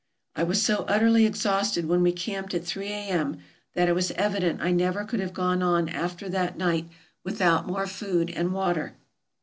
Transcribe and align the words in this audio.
I 0.35 0.41
was 0.41 0.59
so 0.59 0.83
utterly 0.87 1.27
exhausted 1.27 1.85
when 1.85 2.01
we 2.01 2.11
camped 2.11 2.55
at 2.55 2.65
three 2.65 2.87
A.M. 2.87 3.37
that 3.75 3.87
it 3.87 3.93
was 3.93 4.09
evident 4.13 4.59
I 4.59 4.71
never 4.71 5.03
could 5.05 5.19
have 5.19 5.31
gone 5.31 5.61
on 5.61 5.87
after 5.89 6.27
that 6.29 6.57
night 6.57 6.87
without 7.23 7.67
more 7.67 7.85
food 7.85 8.31
and 8.31 8.51
water. 8.51 8.95